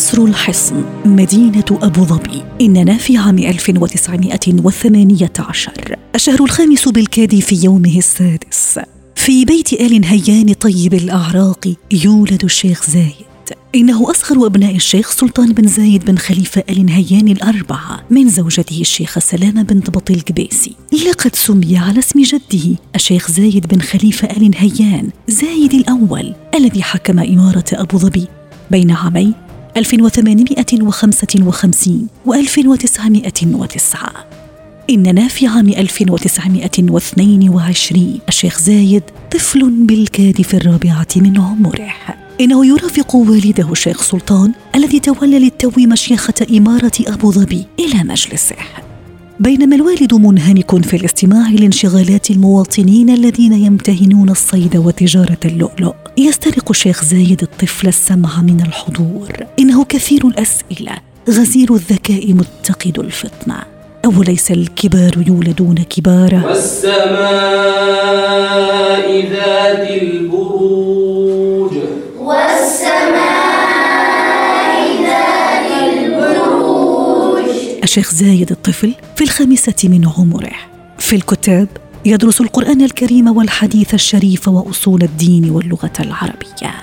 قصر 0.00 0.24
الحصن 0.24 0.84
مدينة 1.04 1.64
أبو 1.70 2.04
ظبي 2.04 2.42
إننا 2.60 2.96
في 2.96 3.16
عام 3.16 3.38
1918 3.38 5.72
الشهر 6.14 6.44
الخامس 6.44 6.88
بالكاد 6.88 7.38
في 7.38 7.64
يومه 7.64 7.98
السادس. 7.98 8.80
في 9.14 9.44
بيت 9.44 9.72
آل 9.72 10.04
هيان 10.04 10.52
طيب 10.52 10.94
الأعراق 10.94 11.74
يولد 11.92 12.44
الشيخ 12.44 12.90
زايد. 12.90 13.26
إنه 13.74 14.10
أصغر 14.10 14.46
أبناء 14.46 14.76
الشيخ 14.76 15.10
سلطان 15.10 15.52
بن 15.52 15.68
زايد 15.68 16.04
بن 16.04 16.18
خليفة 16.18 16.64
آل 16.70 16.86
نهيان 16.86 17.28
الأربعة 17.28 18.04
من 18.10 18.28
زوجته 18.28 18.80
الشيخة 18.80 19.20
سلامة 19.20 19.62
بنت 19.62 19.90
بطي 19.90 20.14
القبيسي. 20.14 20.74
لقد 21.08 21.36
سمي 21.36 21.78
على 21.78 21.98
اسم 21.98 22.22
جده 22.22 22.76
الشيخ 22.94 23.30
زايد 23.30 23.66
بن 23.66 23.80
خليفة 23.80 24.28
آل 24.30 24.50
نهيان 24.50 25.10
زايد 25.28 25.74
الأول 25.74 26.34
الذي 26.54 26.82
حكم 26.82 27.18
إمارة 27.18 27.64
أبو 27.72 27.98
ظبي 27.98 28.26
بين 28.70 28.90
عامي 28.90 29.49
1855 29.76 32.06
و 32.26 32.34
1909 32.34 34.12
إننا 34.90 35.28
في 35.28 35.46
عام 35.46 35.68
1922 35.68 38.18
الشيخ 38.28 38.58
زايد 38.58 39.02
طفل 39.30 39.70
بالكاد 39.70 40.42
في 40.42 40.54
الرابعة 40.54 41.06
من 41.16 41.40
عمره. 41.40 41.92
إنه 42.40 42.66
يرافق 42.66 43.14
والده 43.14 43.72
الشيخ 43.72 44.02
سلطان 44.02 44.52
الذي 44.74 45.00
تولى 45.00 45.38
للتو 45.38 45.70
مشيخة 45.78 46.34
إمارة 46.50 46.92
أبو 47.06 47.32
ظبي 47.32 47.66
إلى 47.78 48.04
مجلسه. 48.04 48.56
بينما 49.40 49.76
الوالد 49.76 50.14
منهمك 50.14 50.84
في 50.84 50.96
الاستماع 50.96 51.50
لانشغالات 51.50 52.30
المواطنين 52.30 53.10
الذين 53.10 53.52
يمتهنون 53.52 54.30
الصيد 54.30 54.76
وتجارة 54.76 55.38
اللؤلؤ. 55.44 55.94
يسترق 56.18 56.70
الشيخ 56.70 57.04
زايد 57.04 57.42
الطفل 57.42 57.88
السمع 57.88 58.42
من 58.42 58.60
الحضور. 58.60 59.28
إنه 59.58 59.84
كثير 59.84 60.26
الأسئلة. 60.28 60.92
غزير 61.30 61.74
الذكاء 61.74 62.32
متقد 62.32 62.98
الفطنة. 62.98 63.56
أوليس 64.04 64.50
الكبار 64.50 65.24
يولدون 65.26 65.74
كبارا. 65.74 66.44
والسماء 66.46 67.00
ذات 69.30 70.02
البروج 70.02 71.09
الشيخ 77.90 78.14
زايد 78.14 78.50
الطفل 78.50 78.94
في 79.16 79.24
الخامسة 79.24 79.74
من 79.84 80.08
عمره 80.18 80.52
في 80.98 81.16
الكتاب 81.16 81.68
يدرس 82.04 82.40
القرآن 82.40 82.82
الكريم 82.82 83.36
والحديث 83.36 83.94
الشريف 83.94 84.48
وأصول 84.48 85.02
الدين 85.02 85.50
واللغة 85.50 85.92
العربية. 86.00 86.74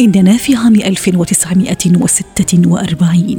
إننا 0.00 0.36
في 0.36 0.56
عام 0.56 0.74
1946 0.74 3.38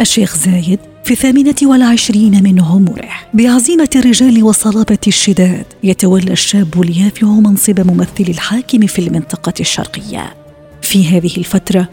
الشيخ 0.00 0.36
زايد 0.36 0.78
في 1.04 1.10
الثامنة 1.10 1.54
والعشرين 1.62 2.42
من 2.42 2.60
عمره 2.60 3.10
بعزيمة 3.34 3.90
الرجال 3.96 4.42
وصلابة 4.42 4.98
الشداد 5.06 5.66
يتولى 5.84 6.32
الشاب 6.32 6.82
اليافع 6.82 7.26
منصب 7.26 7.90
ممثل 7.90 8.24
الحاكم 8.28 8.86
في 8.86 8.98
المنطقة 8.98 9.54
الشرقية. 9.60 10.34
في 10.82 11.08
هذه 11.08 11.36
الفترة 11.36 11.88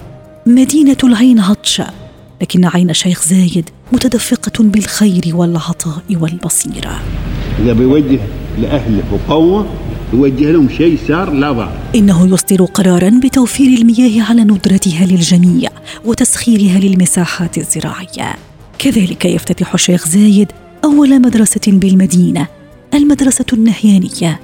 مدينة 0.46 0.98
العين 1.04 1.40
عطشة 1.40 1.88
لكن 2.42 2.66
عين 2.66 2.94
شيخ 2.94 3.28
زايد 3.28 3.70
متدفقة 3.92 4.64
بالخير 4.64 5.32
والعطاء 5.34 6.04
والبصيرة. 6.12 7.00
إذا 7.60 7.74
بيوجه 7.74 8.20
لأهله 8.62 9.04
وقومه 9.12 9.66
يوجه 10.14 10.52
لهم 10.52 10.70
شيء 10.70 10.98
صار 11.08 11.34
لا 11.34 11.52
ضار. 11.52 11.78
إنه 11.96 12.34
يصدر 12.34 12.66
قرارا 12.66 13.20
بتوفير 13.24 13.80
المياه 13.80 14.24
على 14.24 14.44
ندرتها 14.44 15.06
للجميع 15.06 15.70
وتسخيرها 16.06 16.80
للمساحات 16.80 17.58
الزراعية. 17.58 18.36
كذلك 18.80 19.26
يفتتح 19.26 19.74
الشيخ 19.74 20.08
زايد 20.08 20.48
أول 20.84 21.22
مدرسة 21.22 21.62
بالمدينة 21.68 22.48
المدرسة 22.94 23.46
النهيانية 23.54 24.40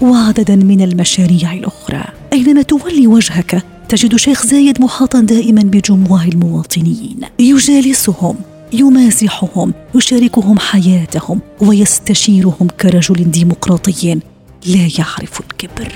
وعددا 0.00 0.56
من 0.56 0.80
المشاريع 0.80 1.52
الأخرى. 1.52 2.04
أينما 2.32 2.62
تولي 2.62 3.06
وجهك 3.06 3.62
تجد 3.88 4.16
شيخ 4.16 4.46
زايد 4.46 4.80
محاطا 4.80 5.20
دائما 5.20 5.62
بجموع 5.62 6.24
المواطنين. 6.24 7.20
يجالسهم 7.38 8.36
يمازحهم 8.72 9.74
يشاركهم 9.94 10.58
حياتهم 10.58 11.40
ويستشيرهم 11.60 12.68
كرجل 12.80 13.30
ديمقراطي 13.30 14.20
لا 14.66 14.88
يعرف 14.98 15.40
الكبر. 15.40 15.88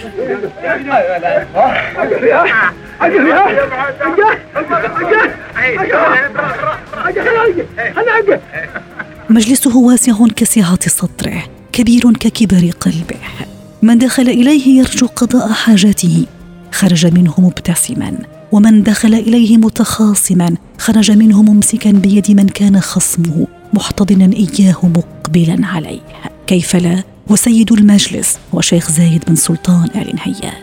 مجلسه 9.31 9.77
واسع 9.77 10.27
كسعة 10.37 10.89
صدره 10.89 11.43
كبير 11.73 12.13
ككبر 12.13 12.71
قلبه. 12.81 13.17
من 13.83 13.99
دخل 13.99 14.29
إليه 14.29 14.79
يرجو 14.79 15.07
قضاء 15.07 15.53
حاجاته 15.53 16.27
خرج 16.73 17.07
منه 17.07 17.35
مبتسما. 17.39 18.40
ومن 18.53 18.83
دخل 18.83 19.15
إليه 19.15 19.57
متخاصما 19.57 20.57
خرج 20.79 21.11
منه 21.11 21.43
ممسكا 21.43 21.91
بيد 21.91 22.31
من 22.31 22.49
كان 22.49 22.81
خصمه 22.81 23.47
محتضنا 23.73 24.31
إياه 24.37 24.77
مقبلا 24.83 25.67
عليه. 25.67 26.01
كيف 26.47 26.77
لا؟ 26.77 27.03
وسيد 27.29 27.73
المجلس 27.73 28.39
هو 28.55 28.61
شيخ 28.61 28.91
زايد 28.91 29.25
بن 29.29 29.35
سلطان 29.35 29.89
آل 29.95 30.17
نهيان. 30.17 30.63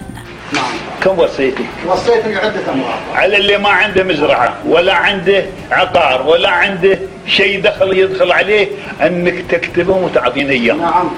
كم 1.02 1.20
وصيتي؟ 1.20 1.66
وصيتك 1.88 2.36
عدة 2.36 2.74
أموال 2.74 2.94
على 3.14 3.38
اللي 3.38 3.58
ما 3.58 3.70
عنده 3.70 4.04
مزرعة 4.04 4.58
ولا 4.68 4.94
عنده 4.94 5.46
عقار 5.72 6.28
ولا 6.28 6.50
عنده 6.50 7.00
شيء 7.28 7.62
دخل 7.62 7.98
يدخل 7.98 8.31
عليه 8.31 8.68
أنك 9.02 9.46
تكتبهم 9.50 10.04
وتعطيني 10.04 10.52
إياه. 10.52 10.74
نعم. 10.74 11.09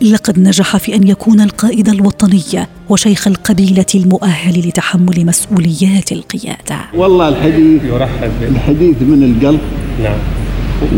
لقد 0.00 0.38
نجح 0.38 0.76
في 0.76 0.94
أن 0.94 1.08
يكون 1.08 1.40
القائد 1.40 1.88
الوطني 1.88 2.68
وشيخ 2.88 3.28
القبيلة 3.28 3.86
المؤهل 3.94 4.68
لتحمل 4.68 5.26
مسؤوليات 5.26 6.12
القيادة. 6.12 6.78
والله 6.94 7.28
الحديث 7.28 7.84
يرحب 7.84 8.32
الحديث 8.42 9.02
من 9.02 9.22
القلب 9.22 9.60
نعم. 10.02 10.18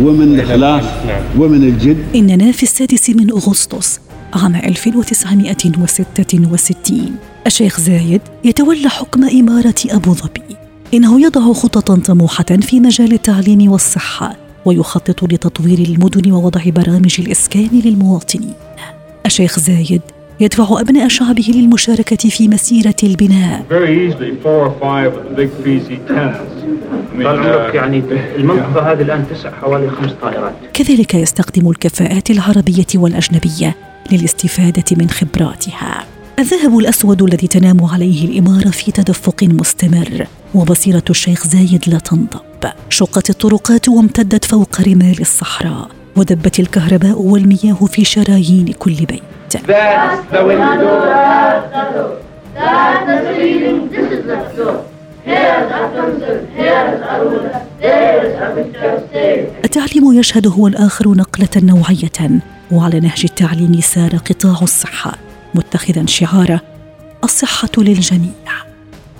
ومن 0.06 0.34
الإخلاص 0.34 0.84
نعم. 1.06 1.22
ومن 1.38 1.62
الجد. 1.62 1.96
إننا 2.14 2.52
في 2.52 2.62
السادس 2.62 3.10
من 3.10 3.30
أغسطس 3.30 4.00
عام 4.34 4.56
1966 4.56 7.16
الشيخ 7.46 7.80
زايد 7.80 8.20
يتولى 8.44 8.88
حكم 8.88 9.24
إمارة 9.24 9.74
أبو 9.90 10.14
ظبي. 10.14 10.56
إنه 10.94 11.20
يضع 11.20 11.52
خططا 11.52 11.96
طموحة 11.96 12.44
في 12.44 12.80
مجال 12.80 13.12
التعليم 13.12 13.70
والصحة 13.70 14.36
ويخطط 14.64 15.32
لتطوير 15.32 15.78
المدن 15.78 16.32
ووضع 16.32 16.60
برامج 16.66 17.16
الإسكان 17.18 17.68
للمواطنين. 17.84 18.52
الشيخ 19.26 19.58
زايد 19.58 20.02
يدفع 20.40 20.80
أبناء 20.80 21.08
شعبه 21.08 21.44
للمشاركة 21.48 22.28
في 22.28 22.48
مسيرة 22.48 22.94
البناء. 23.02 23.64
Very 23.70 24.12
easily 24.12 24.32
four 24.44 24.66
or 24.66 24.72
five 24.82 25.12
of 25.18 25.24
the 25.30 25.36
big 25.36 25.50
PC-10s. 25.64 26.56
I 27.12 27.18
mean, 27.18 27.24
طال 27.24 27.38
عمرك 27.38 27.72
uh, 27.72 27.74
يعني 27.74 28.02
المنطقة 28.36 28.92
هذه 28.92 29.02
الآن 29.02 29.24
تسع 29.30 29.50
حوالي 29.50 29.90
خمس 29.90 30.12
طائرات. 30.22 30.52
كذلك 30.72 31.14
يستخدم 31.14 31.70
الكفاءات 31.70 32.30
العربية 32.30 32.86
والأجنبية 32.94 33.76
للاستفادة 34.12 34.84
من 34.96 35.10
خبراتها. 35.10 36.04
الذهب 36.38 36.78
الأسود 36.78 37.22
الذي 37.22 37.46
تنام 37.46 37.84
عليه 37.84 38.24
الإمارة 38.24 38.70
في 38.70 38.92
تدفق 38.92 39.44
مستمر 39.44 40.26
وبصيرة 40.54 41.04
الشيخ 41.10 41.46
زايد 41.46 41.82
لا 41.86 41.98
تنضب. 41.98 42.72
شقت 42.90 43.30
الطرقات 43.30 43.88
وامتدت 43.88 44.44
فوق 44.44 44.80
رمال 44.80 45.20
الصحراء 45.20 45.88
ودبت 46.16 46.60
الكهرباء 46.60 47.22
والمياه 47.22 47.86
في 47.86 48.04
شرايين 48.04 48.72
كل 48.78 48.94
بيت. 48.94 49.35
التعليم 59.64 60.12
يشهد 60.12 60.46
هو 60.46 60.66
الآخر 60.66 61.08
نقلة 61.08 61.48
نوعية 61.56 62.40
وعلى 62.70 63.00
نهج 63.00 63.24
التعليم 63.24 63.80
سار 63.80 64.16
قطاع 64.16 64.58
الصحة 64.62 65.12
متخذا 65.54 66.06
شعار 66.06 66.60
الصحة 67.24 67.68
للجميع. 67.78 68.30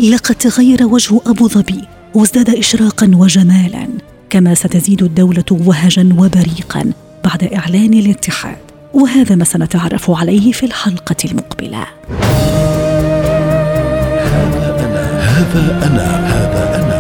لقد 0.01 0.35
تغير 0.35 0.85
وجه 0.87 1.21
أبو 1.27 1.49
ظبي 1.49 1.83
وازداد 2.15 2.51
اشراقا 2.51 3.11
وجمالا 3.15 3.89
كما 4.31 4.55
ستزيد 4.55 5.03
الدولة 5.03 5.45
وهجا 5.51 6.09
وبريقا 6.19 6.93
بعد 7.25 7.45
إعلان 7.55 7.95
الاتحاد 7.95 8.66
وهذا 8.95 9.35
ما 9.35 9.45
سنتعرف 9.45 10.11
عليه 10.11 10.53
في 10.53 10.67
الحلقة 10.67 11.17
المقبلة. 11.25 11.87
هذا 15.21 15.87
أنا 15.87 16.27
هذا 16.27 16.77
أنا. 16.77 16.97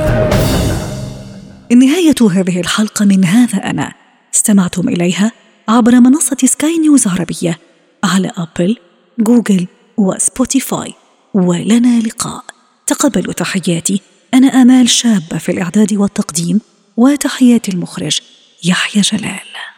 نهاية 1.77 2.15
هذه 2.41 2.61
الحلقة 2.61 3.05
من 3.05 3.25
هذا 3.25 3.59
أنا. 3.59 3.93
استمعتم 4.35 4.89
إليها 4.89 5.33
عبر 5.69 6.01
منصة 6.01 6.37
سكاي 6.45 6.79
نيوز 6.79 7.07
عربية 7.07 7.59
على 8.05 8.33
أبل، 8.37 8.77
جوجل 9.19 9.67
وسبوتيفاي. 9.97 10.95
ولنا 11.35 12.01
لقاء. 12.01 12.45
تقبلوا 12.87 13.33
تحياتي. 13.33 14.01
أنا 14.35 14.47
آمال 14.47 14.89
شابة 14.89 15.39
في 15.39 15.53
الإعداد 15.53 15.95
والتقديم 15.95 16.61
وتحيات 16.97 17.69
المخرج 17.69 18.21
يحيى 18.65 19.03
جلال. 19.03 19.76